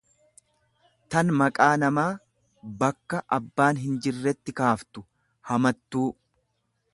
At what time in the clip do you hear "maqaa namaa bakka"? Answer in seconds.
1.41-3.19